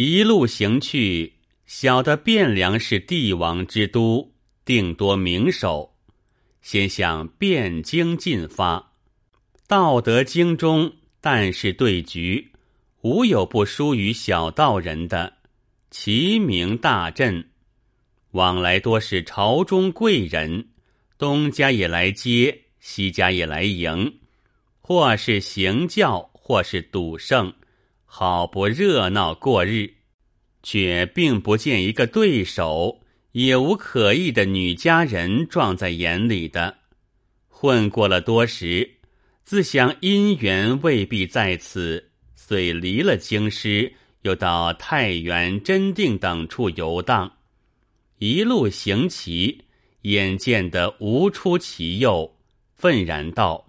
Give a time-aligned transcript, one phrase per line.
[0.00, 1.32] 一路行去，
[1.66, 4.32] 晓得汴梁是帝王之都，
[4.64, 5.96] 定多名手。
[6.62, 8.92] 先向汴京进发，
[9.66, 12.52] 道德经中但是对局，
[13.00, 15.38] 无有不输于小道人的。
[15.90, 17.48] 齐名大振，
[18.30, 20.68] 往来多是朝中贵人，
[21.18, 24.20] 东家也来接，西家也来迎，
[24.80, 27.52] 或是行教，或是赌胜，
[28.10, 29.92] 好不热闹过日，
[30.62, 36.78] 却并不见一个对手，也无可疑的女佳人撞在眼里的。
[37.48, 38.96] 混过了多时，
[39.44, 43.92] 自想姻缘未必在此，遂离了京师。
[44.22, 47.36] 又到太原、真定等处游荡，
[48.18, 49.64] 一路行骑，
[50.02, 52.34] 眼见得无出其右，
[52.74, 53.67] 愤然道：“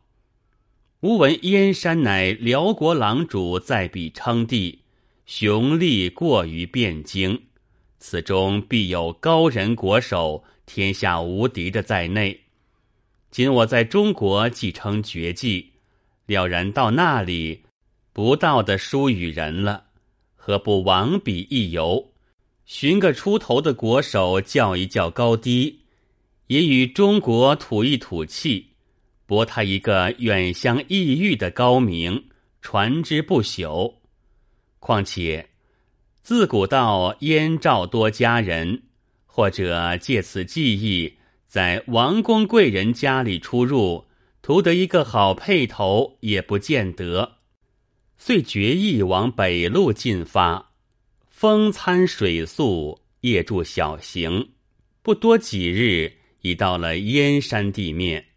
[1.01, 4.79] 吾闻燕山乃辽国郎主在彼称帝，
[5.25, 7.43] 雄力过于汴京，
[7.99, 12.41] 此中必有高人国手，天下无敌的在内。
[13.31, 15.71] 今我在中国继承绝技，
[16.25, 17.63] 了然到那里，
[18.11, 19.85] 不到的输与人了。”
[20.35, 22.11] 何不往彼一游，
[22.65, 25.79] 寻个出头的国手，较一较高低，
[26.47, 28.68] 也与中国吐一吐气，
[29.29, 32.29] 博他一个远乡异域的高名，
[32.63, 33.97] 传之不朽。
[34.79, 35.49] 况且
[36.23, 38.81] 自古道燕赵多佳人，
[39.27, 44.07] 或者借此技艺，在王公贵人家里出入，
[44.41, 47.37] 图得一个好配头，也不见得。
[48.17, 50.71] 遂决意往北路进发，
[51.29, 54.49] 风餐水宿，夜住小行，
[55.03, 58.28] 不多几日，已到了燕山地面。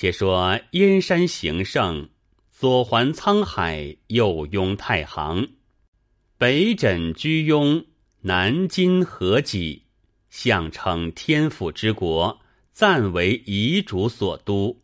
[0.00, 2.08] 且说燕山形胜，
[2.52, 5.48] 左环沧海，右拥太行，
[6.36, 7.84] 北枕居庸，
[8.20, 9.82] 南襟河济，
[10.30, 12.40] 相称天府之国，
[12.72, 14.80] 暂为遗主所都。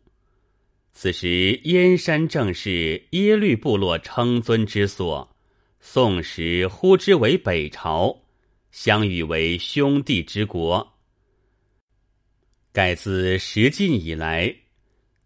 [0.91, 5.33] 此时燕山正是耶律部落称尊之所，
[5.79, 8.23] 宋时呼之为北朝，
[8.69, 10.97] 相与为兄弟之国。
[12.73, 14.53] 盖自十晋以来，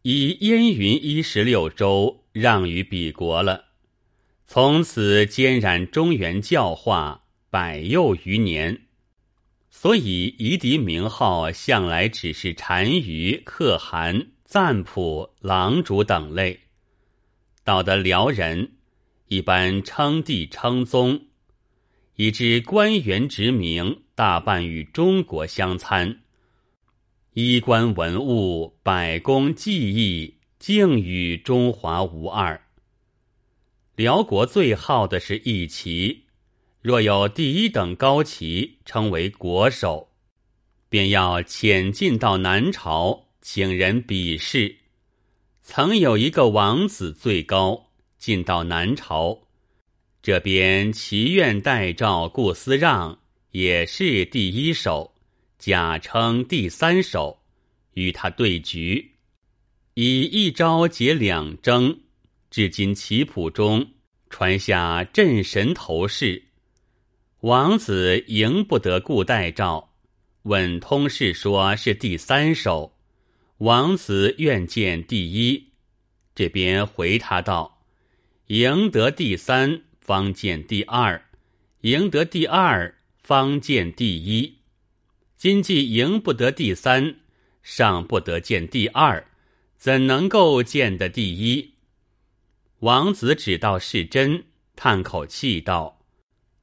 [0.01, 3.65] 以燕云一十六州让于彼国了，
[4.47, 8.83] 从此兼染中原教化百又余年，
[9.69, 14.31] 所以夷狄名号向来只是单于可汗。
[14.45, 16.61] 赞普、郎主等类，
[17.63, 18.71] 到得辽人，
[19.27, 21.27] 一般称帝称宗，
[22.15, 26.21] 以致官员职名大半与中国相参，
[27.33, 32.59] 衣冠文物、百工技艺，竟与中华无二。
[33.95, 36.23] 辽国最好的是义旗，
[36.81, 40.09] 若有第一等高旗，称为国手，
[40.89, 43.27] 便要遣进到南朝。
[43.41, 44.75] 请人比试，
[45.61, 49.39] 曾有一个王子最高，进到南朝，
[50.21, 53.17] 这边祈愿代诏顾思让
[53.51, 55.13] 也是第一手，
[55.59, 57.43] 假称第三手，
[57.93, 59.15] 与他对局，
[59.93, 61.99] 以一招解两争，
[62.49, 63.91] 至今棋谱中
[64.29, 66.45] 传下镇神头事，
[67.41, 69.93] 王子赢不得顾代诏，
[70.43, 72.95] 问通事说是第三手。
[73.57, 75.73] 王子愿见第一，
[76.33, 77.81] 这边回他道
[78.47, 81.21] ：“赢得第三，方见第二；
[81.81, 84.58] 赢得第二，方见第一。
[85.39, 87.15] 今既赢不得第三，
[87.63, 89.25] 尚不得见第二，
[89.77, 91.75] 怎能够见得第一？”
[92.79, 94.43] 王子只道是真，
[94.75, 96.01] 叹口气道：“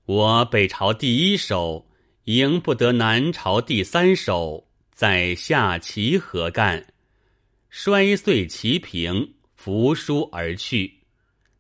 [0.05, 1.89] 我北朝第一手，
[2.25, 6.87] 赢不得南朝第三手。”在下棋何干？
[7.71, 10.99] 摔碎棋瓶，扶书而去，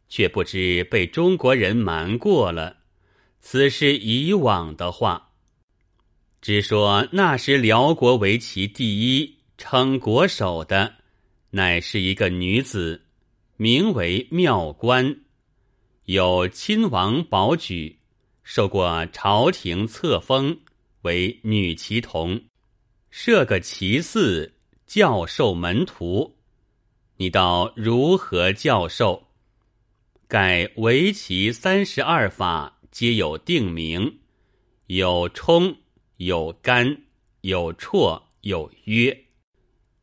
[0.06, 2.76] 却不知被中国人瞒过了。
[3.40, 5.25] 此事以往的话。
[6.46, 10.94] 只说那时辽国为其第一，称国手的，
[11.50, 13.02] 乃是一个女子，
[13.56, 15.22] 名为妙观，
[16.04, 17.98] 有亲王宝举，
[18.44, 20.56] 受过朝廷册封，
[21.02, 22.40] 为女棋童。
[23.10, 24.54] 设个棋寺，
[24.87, 26.37] 教授门徒。
[27.16, 29.26] 你道如何教授？
[30.28, 34.20] 盖围棋三十二法，皆有定名，
[34.87, 35.76] 有冲，
[36.16, 37.02] 有干，
[37.42, 39.24] 有绰，有约，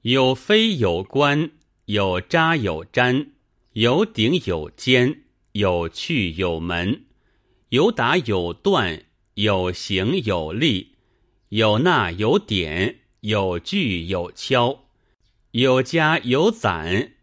[0.02, 1.52] 有飞有关，
[1.86, 3.28] 有扎有粘，
[3.74, 5.24] 有顶有尖，
[5.54, 7.06] 有去有门，
[7.70, 10.96] 有打有断，有行有立，
[11.50, 14.84] 有捺有点，有聚有敲，
[15.52, 17.14] 有加有攒，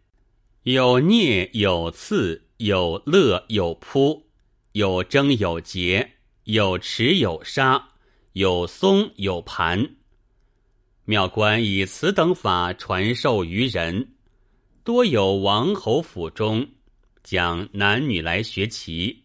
[0.63, 4.27] 有啮有刺，有乐有扑，
[4.73, 6.11] 有争有结，
[6.43, 7.90] 有持有杀，
[8.33, 9.95] 有松有盘。
[11.05, 14.13] 庙官以此等法传授于人，
[14.83, 16.67] 多有王侯府中
[17.23, 19.23] 将男女来学棋，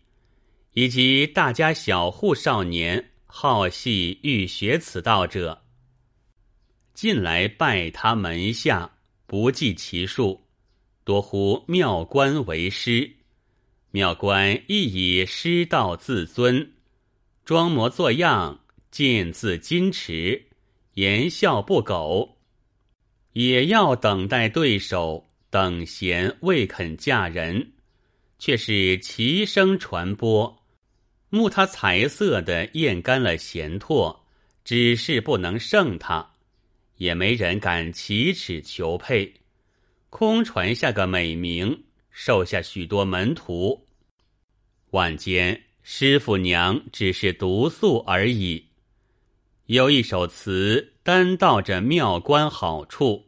[0.73, 5.63] 以及大家小户少年好戏欲学此道者，
[6.93, 8.91] 近来拜他门下，
[9.27, 10.43] 不计其数，
[11.05, 13.13] 多呼庙官为师。
[13.93, 16.73] 庙官亦以师道自尊，
[17.45, 18.61] 装模作样，
[18.97, 20.47] 见字矜持。
[20.95, 22.39] 言笑不苟，
[23.35, 25.29] 也要等待对手。
[25.51, 27.73] 等闲未肯嫁人，
[28.39, 30.65] 却是齐声传播，
[31.29, 34.19] 慕他才色的咽干了闲唾，
[34.65, 36.33] 只是不能胜他，
[36.97, 39.35] 也没人敢启齿求配，
[40.09, 43.87] 空传下个美名，受下许多门徒。
[44.93, 48.66] 晚间师傅娘只是独宿而已。
[49.67, 53.27] 有一首词，单道着妙观好处。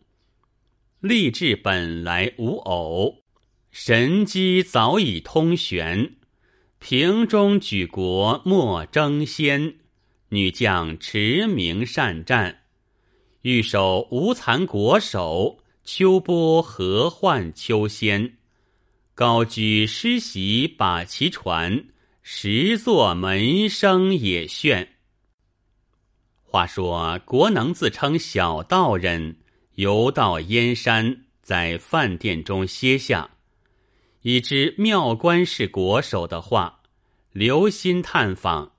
[1.00, 3.24] 立志本来无偶，
[3.72, 6.14] 神机早已通玄。
[6.78, 9.78] 瓶中举国莫争先，
[10.28, 12.60] 女将驰名善战。
[13.42, 18.36] 欲守无残国守，秋波何患秋仙？
[19.12, 21.84] 高居诗席把其传，
[22.22, 24.97] 十座门生也炫。
[26.50, 29.36] 话说，国能自称小道人，
[29.74, 33.28] 游到燕山，在饭店中歇下，
[34.22, 36.80] 已知庙官是国手的话，
[37.32, 38.72] 留心探访。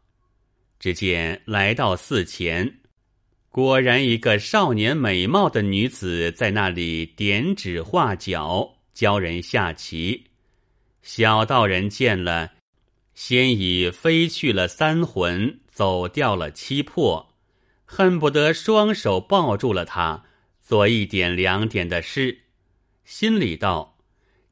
[0.79, 2.79] 只见来到寺前，
[3.49, 10.25] 果然一个少年美貌的女子在那里点指画脚，教人下棋。
[11.03, 12.53] 小道人见了，
[13.13, 17.28] 先已飞去了三魂，走掉了七魄。
[17.91, 20.23] 恨不得双手抱住了他，
[20.61, 22.43] 做一点两点的事，
[23.03, 23.97] 心里道：“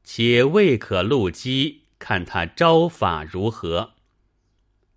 [0.02, 3.92] 且未可露机，看他招法如何。”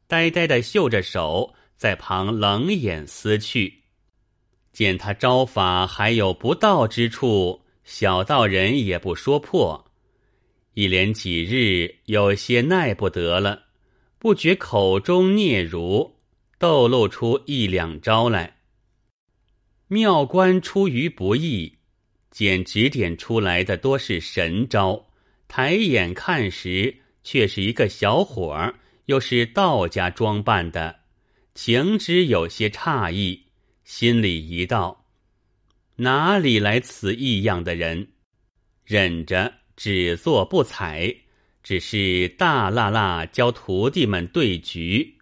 [0.09, 3.83] 呆呆的嗅着手，在旁冷眼思去，
[4.73, 9.91] 见他招法还有不到之处，小道人也不说破。
[10.73, 13.65] 一连几日，有些耐不得了，
[14.17, 16.13] 不觉口中嗫嚅。
[16.61, 18.57] 斗露出一两招来，
[19.87, 21.79] 妙观出于不意，
[22.29, 25.07] 见指点出来的多是神招，
[25.47, 28.75] 抬眼看时，却是一个小伙儿，
[29.05, 30.99] 又是道家装扮的，
[31.55, 33.47] 情之有些诧异，
[33.83, 35.07] 心里一道：
[35.95, 38.09] 哪里来此异样的人？
[38.85, 41.11] 忍着只做不睬，
[41.63, 45.17] 只是大辣辣教徒弟们对局。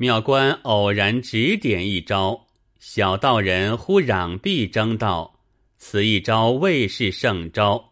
[0.00, 2.46] 妙观偶然指点一招，
[2.78, 5.40] 小道人忽攘臂争道
[5.76, 7.90] ：“此一招未是胜招，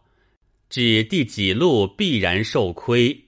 [0.69, 3.25] 指第几路必然受亏。”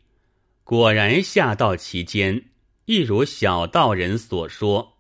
[0.64, 2.46] 果然下到其间，
[2.86, 4.94] 亦如小道人所说。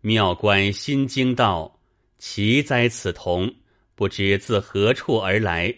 [0.00, 1.80] 妙观心惊道
[2.20, 3.52] ：“奇哉此童，
[3.96, 5.74] 不知自何处而来。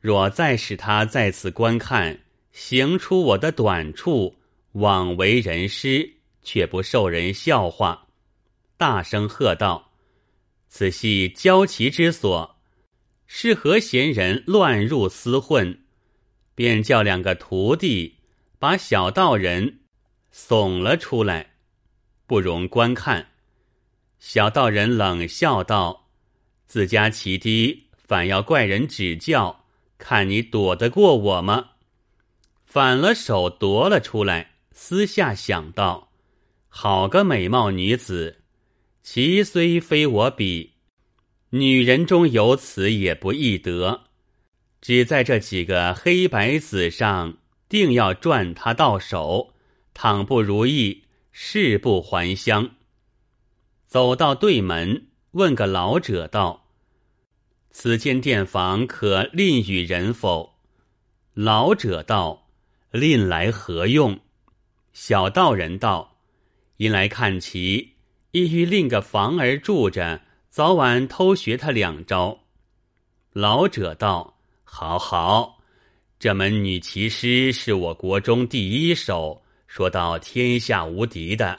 [0.00, 2.20] 若再使他在此观看，
[2.52, 4.36] 行出我的短处，
[4.74, 6.14] 枉为人师。”
[6.48, 8.06] 却不受人笑话，
[8.78, 9.92] 大声喝道
[10.66, 12.56] ：“此系交棋之所，
[13.26, 15.84] 是何闲人乱入厮混？”
[16.56, 18.16] 便叫两个徒弟
[18.58, 19.80] 把小道人
[20.32, 21.56] 送了出来，
[22.26, 23.32] 不容观看。
[24.18, 26.08] 小道人冷笑道
[26.66, 29.66] ：“自家棋低，反要怪人指教，
[29.98, 31.72] 看你躲得过我吗？”
[32.64, 36.07] 反了手夺了出来，私下想到。
[36.68, 38.42] 好个美貌女子，
[39.02, 40.74] 其虽非我比，
[41.50, 44.04] 女人中有此也不易得。
[44.80, 49.54] 只在这几个黑白子上，定要赚他到手。
[49.92, 52.76] 倘不如意，誓不还乡。
[53.88, 56.68] 走到对门，问个老者道
[57.72, 60.54] ：“此间店房可吝与人否？”
[61.34, 62.48] 老者道
[62.92, 64.20] ：“吝来何用？”
[64.92, 66.17] 小道人道。
[66.78, 67.94] 因来看棋，
[68.30, 72.44] 意欲另个房儿住着，早晚偷学他两招。
[73.32, 75.58] 老者道：“好好，
[76.20, 81.58] 这门女棋师是我国中第一手，说到天下无敌的。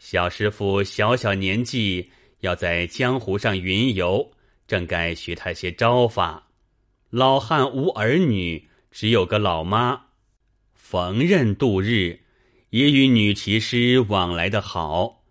[0.00, 4.32] 小师傅小小年纪要在江湖上云游，
[4.66, 6.48] 正该学他些招法。
[7.10, 10.06] 老汉无儿女，只有个老妈，
[10.74, 12.18] 逢人度日，
[12.70, 15.22] 也与女骑师往来的好。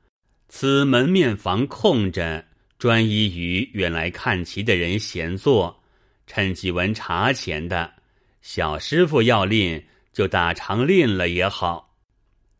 [0.47, 2.45] 此门面房空着，
[2.77, 5.81] 专一于远来看棋的人闲坐，
[6.27, 7.93] 趁几文茶钱的。
[8.41, 11.95] 小师傅要吝，就打长吝了也好。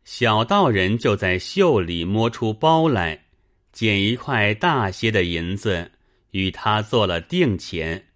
[0.04, 3.26] 小道人就在袖里摸出包来，
[3.72, 5.90] 捡一块大些的银子，
[6.30, 8.06] 与他做了定钱，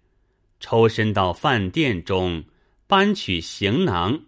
[0.59, 2.43] 抽身到饭店中，
[2.87, 4.19] 搬取行囊，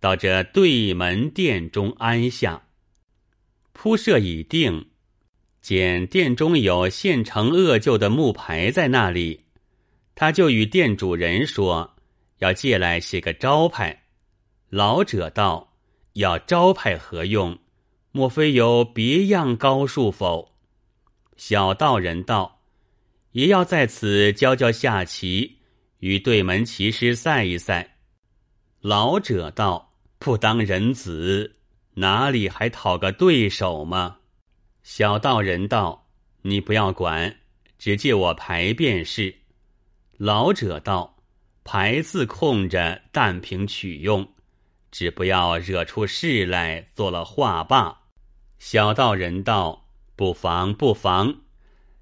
[0.00, 2.66] 到这对门店中安下。
[3.72, 4.88] 铺设已定，
[5.60, 9.44] 见店中有现成恶旧的木牌在那里，
[10.14, 11.94] 他就与店主人说。
[12.38, 14.04] 要借来写个招牌，
[14.68, 15.74] 老者道
[16.14, 17.58] ：“要招牌何用？
[18.12, 20.54] 莫非有别样高数否？”
[21.36, 22.60] 小道人道
[23.32, 25.58] ：“也要在此教教下棋，
[25.98, 27.96] 与对门棋师赛一赛。”
[28.80, 29.87] 老者道
[30.18, 31.56] ：“不当人子，
[31.94, 34.18] 哪里还讨个对手吗？”
[34.82, 36.08] 小道人道
[36.42, 37.36] ：“你不要管，
[37.78, 39.34] 只借我牌便是。”
[40.18, 41.16] 老者道。
[41.64, 44.26] 牌自空着，但凭取用，
[44.90, 48.04] 只不要惹出事来，做了画罢。
[48.58, 51.42] 小道人道：“不妨，不妨。”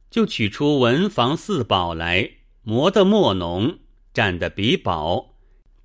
[0.08, 2.30] 就取出文房四宝来，
[2.62, 3.80] 磨得墨浓，
[4.14, 5.35] 蘸得笔薄，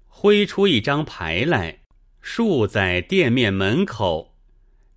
[0.07, 1.80] 挥出一张牌来，
[2.21, 4.35] 竖在店面门口。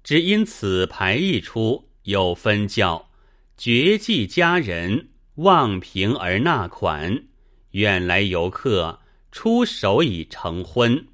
[0.03, 3.11] 只因此牌一出，有分教：
[3.57, 7.25] 绝技佳人，望平而纳款。
[7.71, 9.01] 远来游客
[9.33, 11.07] 出手已成婚。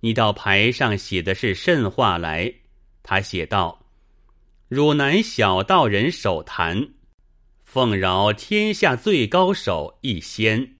[0.00, 2.50] 你到牌上写的是甚话来？
[3.02, 3.84] 他写道
[4.68, 6.88] ：“汝南小道人手谈，
[7.64, 10.76] 奉饶天下最高手一仙。”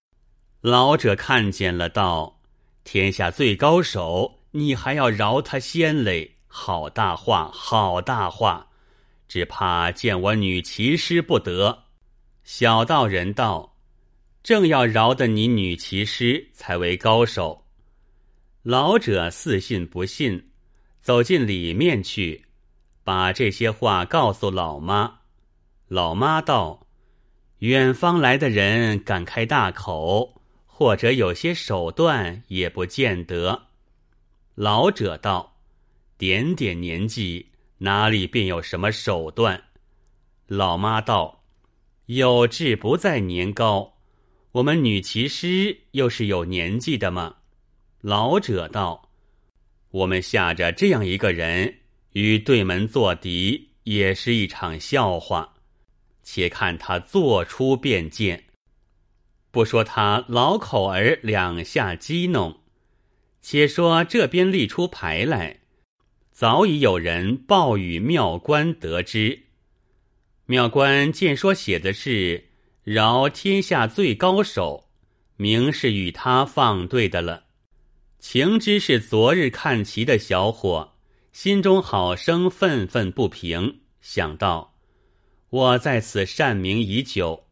[0.63, 2.40] 老者看见了，道
[2.85, 6.37] ：“天下最高手，你还要饶他仙嘞？
[6.47, 8.69] 好大话，好大话！
[9.29, 11.85] 只怕见我女骑师不得。”
[12.43, 13.77] 小道人道。
[14.43, 17.67] 正要饶得你女骑师才为高手，
[18.63, 20.51] 老者似信不信，
[21.03, 22.47] 走进里面去，
[23.05, 25.19] 把这些话告诉老妈。
[25.89, 26.87] 老妈道
[27.61, 30.40] ：“远方来的人敢开大口，
[30.81, 33.67] 或者有些手段，也不见得。”
[34.57, 35.59] 老者道
[36.17, 39.65] ：“点点年纪，哪里便有什么手段？”
[40.49, 41.45] 老妈道
[42.07, 43.99] ：“有志不在年高。”
[44.53, 47.37] 我们女骑师又是有年纪的吗？
[48.01, 49.11] 老者道
[49.93, 51.81] ：“我们下着这样一个人
[52.15, 55.57] 与对门作敌，也是一场笑话。
[56.23, 58.45] 且看他做出便见。
[59.51, 62.61] 不说他老口儿两下激弄，
[63.41, 65.61] 且说这边立出牌来，
[66.31, 69.45] 早已有人报与庙官得知。
[70.47, 72.47] 庙官见说写的是。”
[72.83, 74.89] 饶天下最高手，
[75.37, 77.45] 明是与他放对的了。
[78.19, 80.95] 情知是昨日看棋的小伙，
[81.31, 84.75] 心中好生愤愤不平，想到
[85.51, 87.45] 我在此善名已久，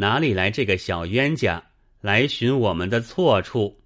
[0.00, 1.60] 哪里来这个小冤家
[2.00, 3.80] 来寻我们的错处？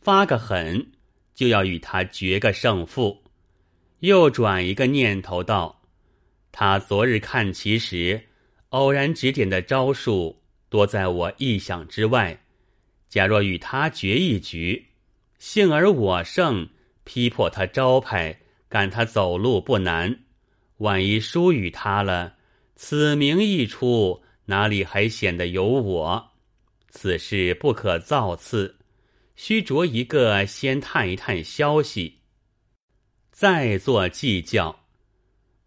[0.00, 0.92] 发个狠，
[1.34, 3.24] 就要与他决个胜负。
[3.98, 5.82] 又转一个念头道：
[6.52, 8.28] 他昨日看棋时。
[8.70, 12.40] 偶然指点的招数多在我意想之外。
[13.08, 14.86] 假若与他决一局，
[15.38, 16.68] 幸而我胜，
[17.04, 20.24] 劈破他招牌，赶他走路不难。
[20.78, 22.34] 万一输与他了，
[22.74, 26.30] 此名一出，哪里还显得有我？
[26.88, 28.76] 此事不可造次，
[29.36, 32.20] 须着一个先探一探消息，
[33.30, 34.80] 再做计较。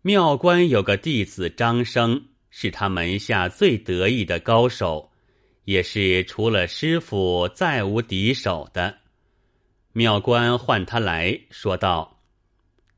[0.01, 2.25] 庙官有个弟子张生。
[2.49, 5.11] 是他门下最得意的高手，
[5.65, 8.97] 也是除了师傅再无敌手的。
[9.93, 12.23] 庙官唤他来说道：“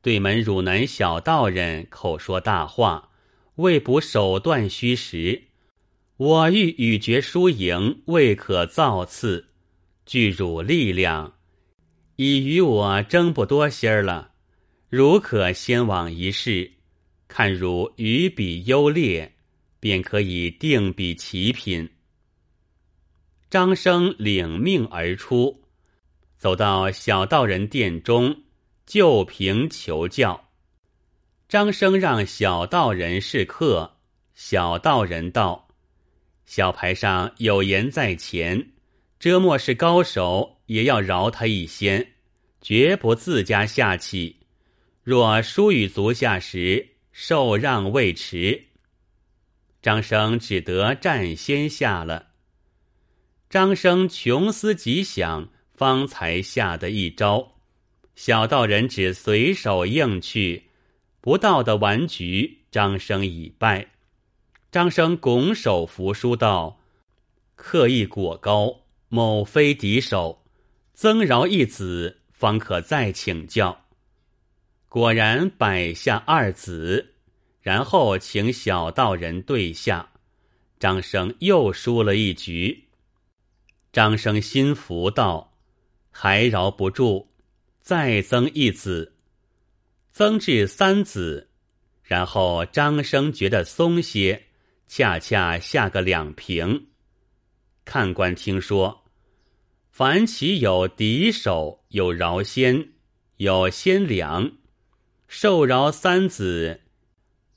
[0.00, 3.10] 对门汝南小道人口说大话，
[3.56, 5.48] 未卜手段虚实。
[6.20, 9.48] 我欲与决输赢，未可造次。
[10.04, 11.32] 据汝力量，
[12.16, 14.32] 已与我争不多些儿了。
[14.90, 16.70] 汝可先往一试，
[17.26, 19.32] 看汝与比优劣。”
[19.80, 21.88] 便可以定比齐品。
[23.48, 25.62] 张生领命而出，
[26.36, 28.42] 走到小道人店中，
[28.84, 30.50] 就凭求教。
[31.48, 33.96] 张生让小道人是客，
[34.34, 35.66] 小道人道
[36.50, 38.72] ：“小牌上有言在前，
[39.20, 42.14] 遮莫是高手，也要饶他一先，
[42.60, 44.34] 绝不自家下气。
[45.04, 48.64] 若输与足下时，受让未迟。”
[49.80, 52.30] 张生只得占先下了。
[53.48, 57.60] 张生穷思极想，方才下的一招，
[58.16, 60.64] 小道人只随手应去。
[61.20, 63.86] 不到的完局，张生已败。
[64.70, 66.78] 张生拱手扶书道
[67.56, 70.44] ：“刻意果高，某非敌手，
[70.92, 73.86] 增饶一子，方可再请教。”
[74.88, 77.14] 果然摆下二子，
[77.60, 80.08] 然后请小道人对下。
[80.78, 82.86] 张生又输了一局。
[83.92, 85.52] 张生心服道
[86.12, 87.26] ：“还饶不住，
[87.80, 89.14] 再增一子。”
[90.12, 91.48] 增至三子，
[92.02, 94.46] 然后张生觉得松些，
[94.92, 96.88] 恰恰下个两平。
[97.84, 99.04] 看官听说，
[99.88, 102.88] 凡其有敌手，有饶先，
[103.36, 104.50] 有先良，
[105.28, 106.80] 受饶三子，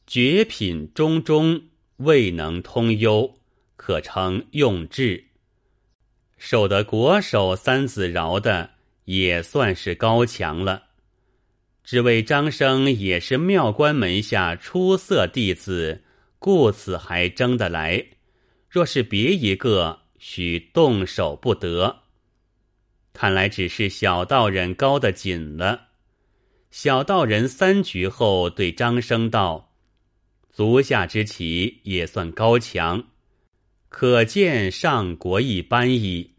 [0.06, 3.40] 绝品中中，未能通幽，
[3.78, 5.26] 可称用智。
[6.38, 8.70] 受得国手三子饶的，
[9.06, 10.84] 也算是高强了。
[11.84, 16.03] 只为张生也是妙观门下出色弟子，
[16.44, 18.06] 故此还争得来。
[18.70, 22.02] 若是别一个，许动手不得。
[23.14, 25.88] 看来只是小道人高得紧了。
[26.70, 29.72] 小道人三局后对张生道
[30.52, 33.06] ：“足下之棋也算高强，
[33.88, 36.34] 可见上国一般矣。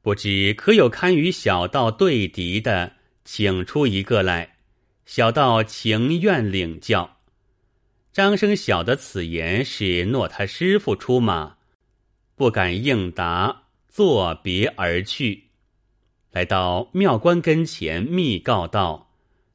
[0.00, 2.92] 不知可有堪与小道对敌的，
[3.24, 4.58] 请出一个来。”
[5.04, 7.13] 小道情愿领教，
[8.14, 11.56] 张生晓得此言是诺他师傅出马，
[12.36, 15.46] 不敢应答，作别而去。
[16.30, 19.10] 来到庙官跟前，密告道：“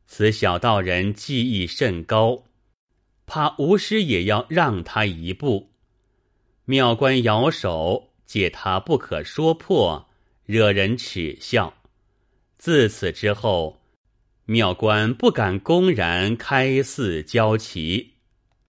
[0.07, 2.43] 此小道人技艺甚高，
[3.25, 5.69] 怕吴师也要让他一步。”
[6.67, 10.09] 庙官摇手，借他不可说破，
[10.45, 11.73] 惹人耻笑。
[12.57, 13.79] 自此之后。
[14.43, 18.15] 庙官不敢公然开寺交旗。